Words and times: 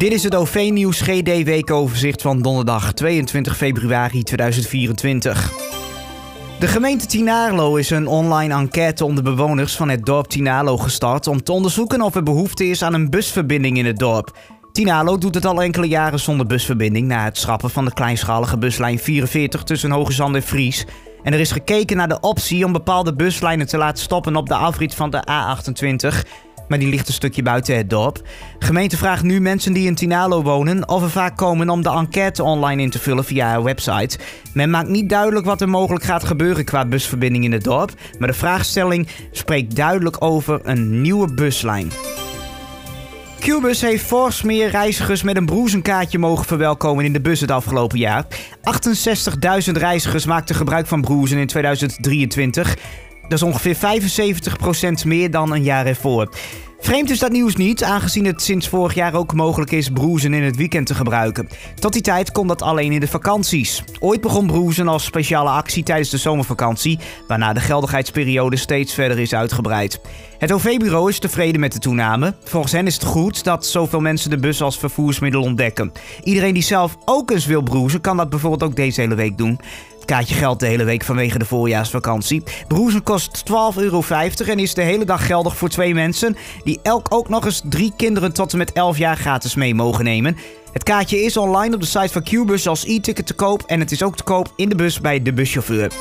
Dit 0.00 0.12
is 0.12 0.22
het 0.22 0.34
OV-nieuws 0.34 1.00
GD 1.00 1.42
weekoverzicht 1.42 2.22
van 2.22 2.42
donderdag 2.42 2.92
22 2.92 3.56
februari 3.56 4.22
2024. 4.22 5.52
De 6.58 6.66
gemeente 6.66 7.06
Tinalo 7.06 7.76
is 7.76 7.90
een 7.90 8.06
online 8.06 8.54
enquête 8.54 9.04
onder 9.04 9.24
bewoners 9.24 9.76
van 9.76 9.88
het 9.88 10.04
dorp 10.04 10.26
Tinalo 10.26 10.76
gestart 10.76 11.26
om 11.26 11.42
te 11.42 11.52
onderzoeken 11.52 12.02
of 12.02 12.14
er 12.14 12.22
behoefte 12.22 12.64
is 12.64 12.82
aan 12.82 12.94
een 12.94 13.10
busverbinding 13.10 13.78
in 13.78 13.86
het 13.86 13.98
dorp. 13.98 14.36
Tinalo 14.72 15.18
doet 15.18 15.34
het 15.34 15.44
al 15.44 15.62
enkele 15.62 15.88
jaren 15.88 16.20
zonder 16.20 16.46
busverbinding 16.46 17.06
na 17.06 17.24
het 17.24 17.38
schrappen 17.38 17.70
van 17.70 17.84
de 17.84 17.92
kleinschalige 17.92 18.58
buslijn 18.58 18.98
44 18.98 19.62
tussen 19.62 19.90
Hoge 19.90 20.22
en 20.22 20.42
Fries. 20.42 20.86
En 21.22 21.32
er 21.32 21.40
is 21.40 21.52
gekeken 21.52 21.96
naar 21.96 22.08
de 22.08 22.20
optie 22.20 22.64
om 22.64 22.72
bepaalde 22.72 23.14
buslijnen 23.14 23.66
te 23.66 23.76
laten 23.76 24.02
stoppen 24.02 24.36
op 24.36 24.48
de 24.48 24.54
afrit 24.54 24.94
van 24.94 25.10
de 25.10 25.24
A28 25.30 26.28
maar 26.70 26.78
die 26.78 26.88
ligt 26.88 27.08
een 27.08 27.14
stukje 27.14 27.42
buiten 27.42 27.76
het 27.76 27.90
dorp. 27.90 28.22
Gemeente 28.58 28.96
vraagt 28.96 29.22
nu 29.22 29.40
mensen 29.40 29.72
die 29.72 29.86
in 29.86 29.94
Tinalo 29.94 30.42
wonen 30.42 30.88
of 30.88 31.02
er 31.02 31.10
vaak 31.10 31.36
komen 31.36 31.68
om 31.68 31.82
de 31.82 31.90
enquête 31.90 32.42
online 32.42 32.82
in 32.82 32.90
te 32.90 32.98
vullen 32.98 33.24
via 33.24 33.46
haar 33.46 33.62
website. 33.62 34.18
Men 34.54 34.70
maakt 34.70 34.88
niet 34.88 35.08
duidelijk 35.08 35.46
wat 35.46 35.60
er 35.60 35.68
mogelijk 35.68 36.04
gaat 36.04 36.24
gebeuren 36.24 36.64
qua 36.64 36.86
busverbinding 36.86 37.44
in 37.44 37.52
het 37.52 37.64
dorp, 37.64 37.92
maar 38.18 38.28
de 38.28 38.34
vraagstelling 38.34 39.08
spreekt 39.30 39.76
duidelijk 39.76 40.16
over 40.24 40.60
een 40.62 41.00
nieuwe 41.00 41.34
buslijn. 41.34 41.90
Cubus 43.40 43.80
heeft 43.80 44.04
fors 44.04 44.42
meer 44.42 44.70
reizigers 44.70 45.22
met 45.22 45.36
een 45.36 45.46
broezenkaartje 45.46 46.18
mogen 46.18 46.46
verwelkomen 46.46 47.04
in 47.04 47.12
de 47.12 47.20
bus 47.20 47.40
het 47.40 47.50
afgelopen 47.50 47.98
jaar. 47.98 48.24
68.000 49.66 49.72
reizigers 49.72 50.24
maakten 50.24 50.54
gebruik 50.54 50.86
van 50.86 51.00
broezen 51.00 51.38
in 51.38 51.46
2023. 51.46 52.76
Dat 53.30 53.38
is 53.38 53.44
ongeveer 53.44 53.76
75% 55.02 55.06
meer 55.06 55.30
dan 55.30 55.52
een 55.52 55.62
jaar 55.62 55.86
ervoor. 55.86 56.28
Vreemd 56.80 57.10
is 57.10 57.18
dat 57.18 57.32
nieuws 57.32 57.56
niet, 57.56 57.82
aangezien 57.82 58.24
het 58.24 58.42
sinds 58.42 58.68
vorig 58.68 58.94
jaar 58.94 59.14
ook 59.14 59.34
mogelijk 59.34 59.70
is 59.70 59.88
broezen 59.88 60.34
in 60.34 60.42
het 60.42 60.56
weekend 60.56 60.86
te 60.86 60.94
gebruiken. 60.94 61.48
Tot 61.74 61.92
die 61.92 62.02
tijd 62.02 62.32
kon 62.32 62.46
dat 62.46 62.62
alleen 62.62 62.92
in 62.92 63.00
de 63.00 63.08
vakanties. 63.08 63.84
Ooit 63.98 64.20
begon 64.20 64.46
broezen 64.46 64.88
als 64.88 65.04
speciale 65.04 65.50
actie 65.50 65.82
tijdens 65.82 66.10
de 66.10 66.16
zomervakantie, 66.16 66.98
waarna 67.28 67.52
de 67.52 67.60
geldigheidsperiode 67.60 68.56
steeds 68.56 68.94
verder 68.94 69.18
is 69.18 69.34
uitgebreid. 69.34 70.00
Het 70.38 70.52
OV-bureau 70.52 71.08
is 71.08 71.18
tevreden 71.18 71.60
met 71.60 71.72
de 71.72 71.78
toename. 71.78 72.34
Volgens 72.44 72.72
hen 72.72 72.86
is 72.86 72.94
het 72.94 73.04
goed 73.04 73.44
dat 73.44 73.66
zoveel 73.66 74.00
mensen 74.00 74.30
de 74.30 74.38
bus 74.38 74.62
als 74.62 74.78
vervoersmiddel 74.78 75.42
ontdekken. 75.42 75.92
Iedereen 76.24 76.54
die 76.54 76.62
zelf 76.62 76.96
ook 77.04 77.30
eens 77.30 77.46
wil 77.46 77.62
broezen, 77.62 78.00
kan 78.00 78.16
dat 78.16 78.30
bijvoorbeeld 78.30 78.62
ook 78.62 78.76
deze 78.76 79.00
hele 79.00 79.14
week 79.14 79.38
doen. 79.38 79.60
Kaartje 80.10 80.34
geldt 80.34 80.60
de 80.60 80.66
hele 80.66 80.84
week 80.84 81.04
vanwege 81.04 81.38
de 81.38 81.44
voorjaarsvakantie. 81.44 82.42
Broezen 82.68 83.02
kost 83.02 83.42
12,50 83.50 83.54
euro 83.76 84.02
en 84.46 84.58
is 84.58 84.74
de 84.74 84.82
hele 84.82 85.04
dag 85.04 85.26
geldig 85.26 85.56
voor 85.56 85.68
twee 85.68 85.94
mensen... 85.94 86.36
die 86.64 86.80
elk 86.82 87.14
ook 87.14 87.28
nog 87.28 87.44
eens 87.44 87.62
drie 87.64 87.92
kinderen 87.96 88.32
tot 88.32 88.52
en 88.52 88.58
met 88.58 88.72
11 88.72 88.98
jaar 88.98 89.16
gratis 89.16 89.54
mee 89.54 89.74
mogen 89.74 90.04
nemen. 90.04 90.36
Het 90.72 90.82
kaartje 90.82 91.22
is 91.22 91.36
online 91.36 91.74
op 91.74 91.80
de 91.80 91.86
site 91.86 92.08
van 92.08 92.22
Qbus 92.22 92.68
als 92.68 92.86
e-ticket 92.86 93.26
te 93.26 93.34
koop... 93.34 93.62
en 93.66 93.80
het 93.80 93.92
is 93.92 94.02
ook 94.02 94.16
te 94.16 94.22
koop 94.22 94.52
in 94.56 94.68
de 94.68 94.74
bus 94.74 95.00
bij 95.00 95.22
de 95.22 95.32
buschauffeur. 95.32 95.92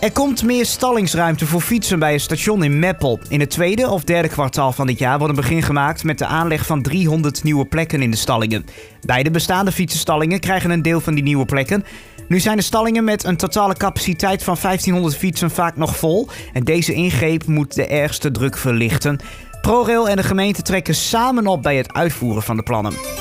Er 0.00 0.12
komt 0.12 0.42
meer 0.42 0.66
stallingsruimte 0.66 1.46
voor 1.46 1.60
fietsen 1.60 1.98
bij 1.98 2.12
een 2.12 2.20
station 2.20 2.64
in 2.64 2.78
Meppel. 2.78 3.20
In 3.28 3.40
het 3.40 3.50
tweede 3.50 3.88
of 3.88 4.04
derde 4.04 4.28
kwartaal 4.28 4.72
van 4.72 4.86
dit 4.86 4.98
jaar 4.98 5.18
wordt 5.18 5.36
een 5.36 5.40
begin 5.40 5.62
gemaakt 5.62 6.04
met 6.04 6.18
de 6.18 6.26
aanleg 6.26 6.66
van 6.66 6.82
300 6.82 7.42
nieuwe 7.42 7.64
plekken 7.64 8.02
in 8.02 8.10
de 8.10 8.16
stallingen. 8.16 8.64
Beide 9.00 9.30
bestaande 9.30 9.72
fietsenstallingen 9.72 10.40
krijgen 10.40 10.70
een 10.70 10.82
deel 10.82 11.00
van 11.00 11.14
die 11.14 11.22
nieuwe 11.22 11.44
plekken. 11.44 11.84
Nu 12.28 12.40
zijn 12.40 12.56
de 12.56 12.62
stallingen 12.62 13.04
met 13.04 13.24
een 13.24 13.36
totale 13.36 13.74
capaciteit 13.74 14.42
van 14.42 14.56
1500 14.62 15.16
fietsen 15.16 15.50
vaak 15.50 15.76
nog 15.76 15.96
vol. 15.96 16.28
En 16.52 16.64
deze 16.64 16.92
ingreep 16.92 17.46
moet 17.46 17.74
de 17.74 17.86
ergste 17.86 18.30
druk 18.30 18.56
verlichten. 18.56 19.20
ProRail 19.60 20.08
en 20.08 20.16
de 20.16 20.22
gemeente 20.22 20.62
trekken 20.62 20.94
samen 20.94 21.46
op 21.46 21.62
bij 21.62 21.76
het 21.76 21.92
uitvoeren 21.92 22.42
van 22.42 22.56
de 22.56 22.62
plannen. 22.62 23.19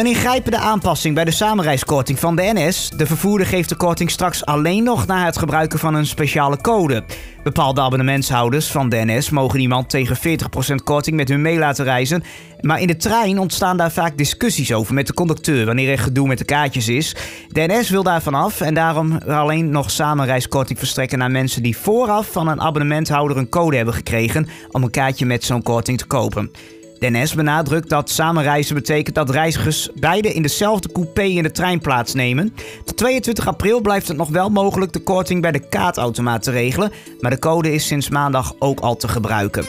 Een 0.00 0.06
ingrijpende 0.06 0.58
aanpassing 0.58 1.14
bij 1.14 1.24
de 1.24 1.30
samenreiskorting 1.30 2.18
van 2.18 2.36
de 2.36 2.50
NS. 2.54 2.90
De 2.96 3.06
vervoerder 3.06 3.46
geeft 3.46 3.68
de 3.68 3.76
korting 3.76 4.10
straks 4.10 4.44
alleen 4.44 4.82
nog 4.82 5.06
na 5.06 5.24
het 5.24 5.38
gebruiken 5.38 5.78
van 5.78 5.94
een 5.94 6.06
speciale 6.06 6.56
code. 6.56 7.04
Bepaalde 7.42 7.80
abonnementshouders 7.80 8.70
van 8.70 8.88
de 8.88 9.02
NS 9.04 9.30
mogen 9.30 9.60
iemand 9.60 9.90
tegen 9.90 10.38
40% 10.72 10.74
korting 10.84 11.16
met 11.16 11.28
hun 11.28 11.42
mee 11.42 11.58
laten 11.58 11.84
reizen. 11.84 12.22
Maar 12.60 12.80
in 12.80 12.86
de 12.86 12.96
trein 12.96 13.38
ontstaan 13.38 13.76
daar 13.76 13.92
vaak 13.92 14.16
discussies 14.16 14.72
over 14.72 14.94
met 14.94 15.06
de 15.06 15.14
conducteur 15.14 15.66
wanneer 15.66 15.90
er 15.90 15.98
gedoe 15.98 16.28
met 16.28 16.38
de 16.38 16.44
kaartjes 16.44 16.88
is. 16.88 17.16
De 17.48 17.66
NS 17.68 17.90
wil 17.90 18.02
daarvan 18.02 18.34
af 18.34 18.60
en 18.60 18.74
daarom 18.74 19.18
alleen 19.28 19.70
nog 19.70 19.90
samenreiskorting 19.90 20.78
verstrekken 20.78 21.18
naar 21.18 21.30
mensen 21.30 21.62
die 21.62 21.76
vooraf 21.76 22.32
van 22.32 22.48
een 22.48 22.60
abonnementhouder 22.60 23.36
een 23.36 23.48
code 23.48 23.76
hebben 23.76 23.94
gekregen 23.94 24.48
om 24.70 24.82
een 24.82 24.90
kaartje 24.90 25.26
met 25.26 25.44
zo'n 25.44 25.62
korting 25.62 25.98
te 25.98 26.06
kopen. 26.06 26.50
De 27.00 27.10
NS 27.10 27.34
benadrukt 27.34 27.88
dat 27.88 28.10
samenreizen 28.10 28.74
betekent 28.74 29.14
dat 29.14 29.30
reizigers 29.30 29.88
beide 29.94 30.32
in 30.32 30.42
dezelfde 30.42 30.92
coupé 30.92 31.22
in 31.22 31.42
de 31.42 31.50
trein 31.50 31.80
plaatsnemen. 31.80 32.54
Tot 32.84 32.96
22 32.96 33.46
april 33.46 33.80
blijft 33.80 34.08
het 34.08 34.16
nog 34.16 34.28
wel 34.28 34.50
mogelijk 34.50 34.92
de 34.92 35.02
korting 35.02 35.42
bij 35.42 35.52
de 35.52 35.68
kaartautomaat 35.68 36.42
te 36.42 36.50
regelen, 36.50 36.92
maar 37.20 37.30
de 37.30 37.38
code 37.38 37.72
is 37.72 37.86
sinds 37.86 38.08
maandag 38.08 38.54
ook 38.58 38.80
al 38.80 38.96
te 38.96 39.08
gebruiken. 39.08 39.64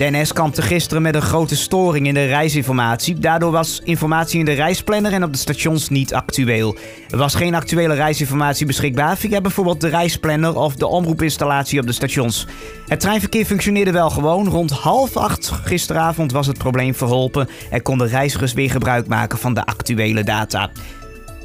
De 0.00 0.10
NS 0.10 0.32
kampte 0.32 0.62
gisteren 0.62 1.02
met 1.02 1.14
een 1.14 1.22
grote 1.22 1.56
storing 1.56 2.06
in 2.06 2.14
de 2.14 2.24
reisinformatie. 2.24 3.18
Daardoor 3.18 3.50
was 3.50 3.80
informatie 3.84 4.38
in 4.38 4.44
de 4.44 4.52
reisplanner 4.52 5.12
en 5.12 5.24
op 5.24 5.32
de 5.32 5.38
stations 5.38 5.88
niet 5.88 6.14
actueel. 6.14 6.76
Er 7.10 7.16
was 7.16 7.34
geen 7.34 7.54
actuele 7.54 7.94
reisinformatie 7.94 8.66
beschikbaar 8.66 9.16
via 9.16 9.40
bijvoorbeeld 9.40 9.80
de 9.80 9.88
reisplanner 9.88 10.56
of 10.56 10.74
de 10.74 10.86
omroepinstallatie 10.86 11.80
op 11.80 11.86
de 11.86 11.92
stations. 11.92 12.46
Het 12.86 13.00
treinverkeer 13.00 13.44
functioneerde 13.44 13.92
wel 13.92 14.10
gewoon. 14.10 14.48
Rond 14.48 14.70
half 14.70 15.16
acht 15.16 15.52
gisteravond 15.64 16.32
was 16.32 16.46
het 16.46 16.58
probleem 16.58 16.94
verholpen 16.94 17.48
en 17.70 17.82
konden 17.82 18.08
reizigers 18.08 18.52
weer 18.52 18.70
gebruik 18.70 19.06
maken 19.06 19.38
van 19.38 19.54
de 19.54 19.64
actuele 19.64 20.24
data. 20.24 20.70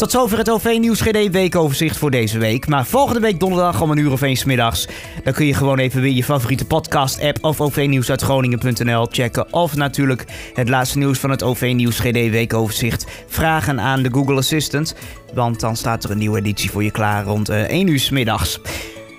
Tot 0.00 0.10
zover 0.10 0.38
het 0.38 0.50
OV-nieuws 0.50 1.00
GD 1.00 1.30
weekoverzicht 1.30 1.96
voor 1.96 2.10
deze 2.10 2.38
week. 2.38 2.66
Maar 2.66 2.86
volgende 2.86 3.20
week 3.20 3.40
donderdag 3.40 3.80
om 3.80 3.90
een 3.90 3.98
uur 3.98 4.12
of 4.12 4.20
eens 4.20 4.44
middags. 4.44 4.86
Dan 5.24 5.32
kun 5.32 5.46
je 5.46 5.54
gewoon 5.54 5.78
even 5.78 6.00
weer 6.00 6.12
je 6.12 6.24
favoriete 6.24 6.64
podcast-app 6.64 7.38
of 7.44 7.60
OV-nieuws 7.60 8.10
uit 8.10 8.22
Groningen.nl 8.22 9.06
checken. 9.10 9.52
Of 9.52 9.76
natuurlijk 9.76 10.24
het 10.54 10.68
laatste 10.68 10.98
nieuws 10.98 11.18
van 11.18 11.30
het 11.30 11.42
OV-nieuws 11.42 11.98
GD 11.98 12.30
weekoverzicht 12.30 13.06
vragen 13.26 13.80
aan 13.80 14.02
de 14.02 14.10
Google 14.12 14.36
Assistant. 14.36 14.94
Want 15.34 15.60
dan 15.60 15.76
staat 15.76 16.04
er 16.04 16.10
een 16.10 16.18
nieuwe 16.18 16.38
editie 16.38 16.70
voor 16.70 16.84
je 16.84 16.90
klaar 16.90 17.24
rond 17.24 17.50
uh, 17.50 17.60
1 17.60 17.86
uur 17.86 18.08
middags. 18.10 18.60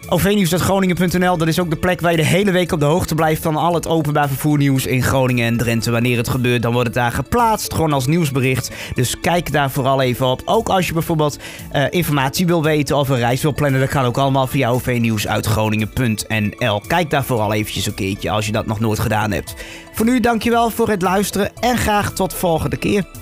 OV-nieuws.groningen.nl, 0.09 1.37
dat 1.37 1.47
is 1.47 1.59
ook 1.59 1.69
de 1.69 1.75
plek 1.75 2.01
waar 2.01 2.11
je 2.11 2.17
de 2.17 2.25
hele 2.25 2.51
week 2.51 2.71
op 2.71 2.79
de 2.79 2.85
hoogte 2.85 3.15
blijft 3.15 3.41
van 3.41 3.55
al 3.55 3.73
het 3.73 3.87
openbaar 3.87 4.27
vervoernieuws 4.27 4.85
in 4.85 5.03
Groningen 5.03 5.45
en 5.45 5.57
Drenthe. 5.57 5.91
Wanneer 5.91 6.17
het 6.17 6.29
gebeurt, 6.29 6.61
dan 6.61 6.71
wordt 6.71 6.87
het 6.87 6.97
daar 6.97 7.11
geplaatst, 7.11 7.73
gewoon 7.73 7.93
als 7.93 8.07
nieuwsbericht. 8.07 8.71
Dus 8.93 9.19
kijk 9.19 9.51
daar 9.51 9.71
vooral 9.71 10.01
even 10.01 10.25
op. 10.25 10.41
Ook 10.45 10.69
als 10.69 10.87
je 10.87 10.93
bijvoorbeeld 10.93 11.39
uh, 11.75 11.83
informatie 11.89 12.45
wil 12.45 12.63
weten 12.63 12.97
of 12.97 13.09
een 13.09 13.17
reis 13.17 13.41
wil 13.41 13.53
plannen, 13.53 13.79
dat 13.79 13.89
kan 13.89 14.05
ook 14.05 14.17
allemaal 14.17 14.47
via 14.47 14.69
OV-nieuws.groningen.nl. 14.69 16.81
Kijk 16.87 17.09
daar 17.09 17.23
vooral 17.23 17.53
eventjes 17.53 17.85
een 17.85 17.93
keertje 17.93 18.31
als 18.31 18.45
je 18.45 18.51
dat 18.51 18.65
nog 18.65 18.79
nooit 18.79 18.99
gedaan 18.99 19.31
hebt. 19.31 19.55
Voor 19.93 20.05
nu 20.05 20.19
dankjewel 20.19 20.69
voor 20.69 20.89
het 20.89 21.01
luisteren 21.01 21.51
en 21.59 21.77
graag 21.77 22.13
tot 22.13 22.33
volgende 22.33 22.77
keer. 22.77 23.20